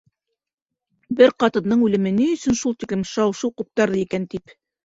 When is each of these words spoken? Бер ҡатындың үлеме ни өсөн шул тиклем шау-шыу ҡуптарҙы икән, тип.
Бер 1.19 1.33
ҡатындың 1.43 1.85
үлеме 1.89 2.15
ни 2.17 2.27
өсөн 2.39 2.59
шул 2.65 2.75
тиклем 2.85 3.07
шау-шыу 3.13 3.55
ҡуптарҙы 3.63 4.05
икән, 4.09 4.31
тип. 4.35 4.61